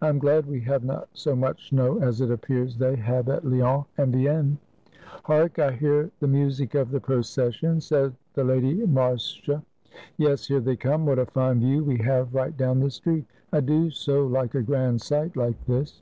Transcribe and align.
I 0.00 0.08
am 0.08 0.18
glad 0.18 0.46
we 0.46 0.62
have 0.62 0.84
not 0.84 1.10
so 1.12 1.36
much 1.36 1.68
snow 1.68 1.98
as 2.00 2.22
it 2.22 2.30
appears 2.30 2.78
they 2.78 2.96
have 2.96 3.28
at 3.28 3.44
Lyons 3.44 3.84
and 3.98 4.10
Vienne." 4.10 4.56
"Hark! 5.24 5.58
I 5.58 5.72
hear 5.72 6.10
the 6.18 6.26
music 6.26 6.74
of 6.74 6.90
the 6.90 6.98
procession," 6.98 7.82
said 7.82 8.14
the 8.32 8.42
Lady 8.42 8.86
Marcia. 8.86 9.62
"Yes; 10.16 10.46
here 10.46 10.60
they 10.60 10.76
come. 10.76 11.04
What 11.04 11.18
a 11.18 11.26
fine 11.26 11.60
view 11.60 11.84
we 11.84 11.98
have 11.98 12.34
right 12.34 12.56
down 12.56 12.80
the 12.80 12.88
street. 12.90 13.26
I 13.52 13.60
do 13.60 13.90
so 13.90 14.26
like 14.26 14.54
a 14.54 14.62
grand 14.62 15.02
sight 15.02 15.36
like 15.36 15.62
this!" 15.66 16.00